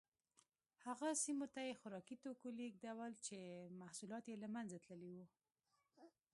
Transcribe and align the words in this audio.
هغه 0.85 1.07
سیمو 1.23 1.47
ته 1.53 1.59
یې 1.67 1.79
خوراکي 1.79 2.15
توکي 2.23 2.49
لېږدول 2.59 3.11
چې 3.25 3.37
محصولات 3.81 4.23
یې 4.29 4.35
له 4.43 4.47
منځه 4.55 4.77
تللي 4.85 5.11
وو 5.15 5.25